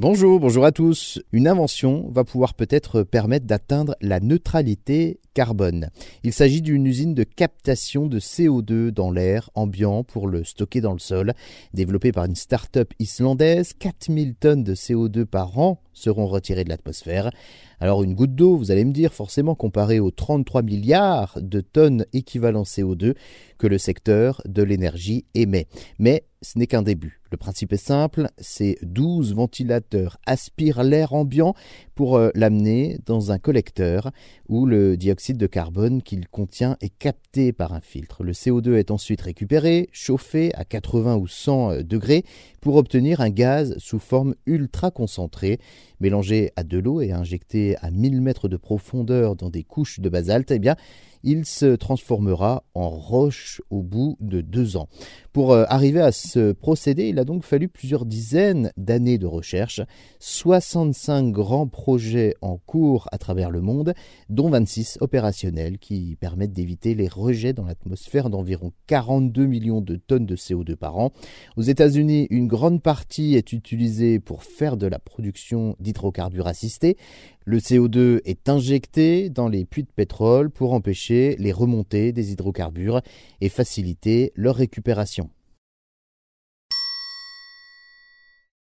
[0.00, 1.20] Bonjour, bonjour à tous.
[1.30, 5.90] Une invention va pouvoir peut-être permettre d'atteindre la neutralité carbone.
[6.24, 10.94] Il s'agit d'une usine de captation de CO2 dans l'air ambiant pour le stocker dans
[10.94, 11.34] le sol.
[11.74, 17.30] Développée par une start-up islandaise, 4000 tonnes de CO2 par an seront retirées de l'atmosphère.
[17.78, 22.06] Alors une goutte d'eau, vous allez me dire, forcément comparée aux 33 milliards de tonnes
[22.14, 23.16] équivalent CO2
[23.58, 25.66] que le secteur de l'énergie émet.
[25.98, 27.20] Mais ce n'est qu'un début.
[27.30, 31.54] Le principe est simple, ces 12 ventilateurs aspirent l'air ambiant
[31.94, 34.10] pour euh, l'amener dans un collecteur
[34.48, 38.24] où le dioxyde de carbone qu'il contient est capté par un filtre.
[38.24, 42.24] Le CO2 est ensuite récupéré, chauffé à 80 ou 100 euh, degrés
[42.60, 45.60] pour obtenir un gaz sous forme ultra concentrée,
[46.00, 50.08] mélangé à de l'eau et injecté à 1000 mètres de profondeur dans des couches de
[50.08, 50.50] basalte.
[50.50, 50.76] Eh bien,
[51.22, 54.88] il se transformera en roche au bout de deux ans.
[55.32, 59.80] Pour euh, arriver à ce procédé, il a donc fallu plusieurs dizaines d'années de recherche,
[60.18, 63.94] 65 grands projets en cours à travers le monde,
[64.28, 70.26] dont 26 opérationnels qui permettent d'éviter les rejets dans l'atmosphère d'environ 42 millions de tonnes
[70.26, 71.12] de CO2 par an.
[71.56, 76.96] Aux États-Unis, une grande partie est utilisée pour faire de la production d'hydrocarbures assistés.
[77.44, 80.74] Le CO2 est injecté dans les puits de pétrole pour
[81.10, 83.00] les remontées des hydrocarbures
[83.40, 85.30] et faciliter leur récupération.